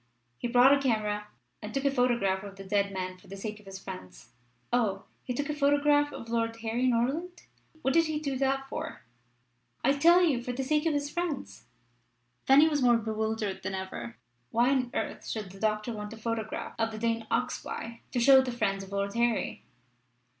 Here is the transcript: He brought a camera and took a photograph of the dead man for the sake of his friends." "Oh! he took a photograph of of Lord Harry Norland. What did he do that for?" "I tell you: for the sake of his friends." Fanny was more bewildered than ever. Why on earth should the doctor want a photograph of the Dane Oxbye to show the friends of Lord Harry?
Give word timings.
He 0.39 0.47
brought 0.47 0.73
a 0.73 0.79
camera 0.81 1.27
and 1.61 1.71
took 1.75 1.85
a 1.85 1.91
photograph 1.91 2.43
of 2.43 2.55
the 2.55 2.63
dead 2.63 2.91
man 2.91 3.19
for 3.19 3.27
the 3.27 3.37
sake 3.37 3.59
of 3.59 3.67
his 3.67 3.77
friends." 3.77 4.31
"Oh! 4.73 5.03
he 5.23 5.31
took 5.31 5.47
a 5.47 5.53
photograph 5.53 6.11
of 6.11 6.21
of 6.23 6.29
Lord 6.29 6.55
Harry 6.61 6.87
Norland. 6.87 7.43
What 7.83 7.93
did 7.93 8.05
he 8.07 8.17
do 8.19 8.35
that 8.39 8.67
for?" 8.67 9.03
"I 9.83 9.93
tell 9.93 10.23
you: 10.23 10.41
for 10.41 10.53
the 10.53 10.63
sake 10.63 10.87
of 10.87 10.95
his 10.95 11.11
friends." 11.11 11.65
Fanny 12.47 12.67
was 12.67 12.81
more 12.81 12.97
bewildered 12.97 13.61
than 13.61 13.75
ever. 13.75 14.17
Why 14.49 14.71
on 14.71 14.89
earth 14.95 15.27
should 15.27 15.51
the 15.51 15.59
doctor 15.59 15.93
want 15.93 16.13
a 16.13 16.17
photograph 16.17 16.73
of 16.79 16.89
the 16.89 16.97
Dane 16.97 17.27
Oxbye 17.29 17.99
to 18.11 18.19
show 18.19 18.41
the 18.41 18.51
friends 18.51 18.83
of 18.83 18.91
Lord 18.91 19.13
Harry? 19.13 19.61